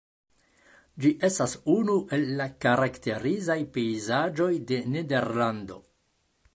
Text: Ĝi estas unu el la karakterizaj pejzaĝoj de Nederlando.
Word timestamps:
Ĝi 1.03 1.11
estas 1.27 1.53
unu 1.73 1.97
el 2.17 2.25
la 2.41 2.49
karakterizaj 2.67 3.59
pejzaĝoj 3.77 4.53
de 4.73 4.85
Nederlando. 4.97 5.81